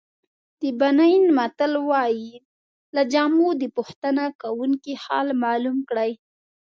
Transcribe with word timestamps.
د 0.61 0.63
بنین 0.79 1.23
متل 1.37 1.73
وایي 1.89 2.31
له 2.95 3.01
جامو 3.13 3.49
د 3.61 3.63
پوښتنه 3.75 4.23
کوونکي 4.41 4.93
حال 5.03 5.27
معلوم 5.43 5.77
کړئ. 5.89 6.11